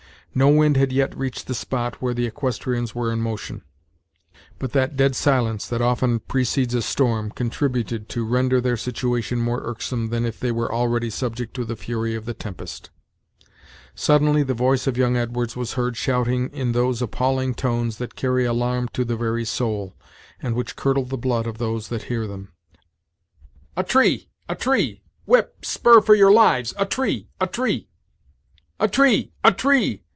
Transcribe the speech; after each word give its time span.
No 0.33 0.47
wind 0.47 0.77
had 0.77 0.93
yet 0.93 1.13
reached 1.17 1.47
the 1.47 1.53
spot 1.53 2.01
where 2.01 2.13
the 2.13 2.25
equestrians 2.25 2.95
were 2.95 3.11
in 3.11 3.19
motion, 3.19 3.63
but 4.59 4.71
that 4.71 4.95
dead 4.95 5.13
silence 5.13 5.67
that 5.67 5.81
often 5.81 6.19
precedes 6.19 6.73
a 6.73 6.81
storm 6.81 7.31
contributed 7.31 8.07
to 8.07 8.23
render 8.23 8.61
their 8.61 8.77
situation 8.77 9.39
more 9.39 9.59
irksome 9.65 10.07
than 10.07 10.25
if 10.25 10.39
they 10.39 10.49
were 10.53 10.73
already 10.73 11.09
subject 11.09 11.53
to 11.55 11.65
the 11.65 11.75
fury 11.75 12.15
of 12.15 12.23
the 12.23 12.33
tempest. 12.33 12.91
Suddenly 13.93 14.43
the 14.43 14.53
voice 14.53 14.87
of 14.87 14.95
young 14.95 15.17
Edwards 15.17 15.57
was 15.57 15.73
heard 15.73 15.97
shouting 15.97 16.47
in 16.53 16.71
those 16.71 17.01
appalling 17.01 17.53
tones 17.53 17.97
that 17.97 18.15
carry 18.15 18.45
alarm 18.45 18.87
to 18.93 19.03
the 19.03 19.17
very 19.17 19.43
soul, 19.43 19.97
and 20.41 20.55
which 20.55 20.77
curdle 20.77 21.03
the 21.03 21.17
blood 21.17 21.45
of 21.45 21.57
those 21.57 21.89
that 21.89 22.03
hear 22.03 22.25
them. 22.25 22.53
"A 23.75 23.83
tree! 23.83 24.29
a 24.47 24.55
tree! 24.55 25.03
Whip 25.25 25.65
spur 25.65 25.99
for 25.99 26.15
your 26.15 26.31
lives! 26.31 26.73
a 26.77 26.85
tree! 26.85 27.27
a 27.41 27.47
tree." 27.47 27.89
"A 28.79 28.87
tree! 28.87 29.33
a 29.43 29.51
tree!" 29.51 30.03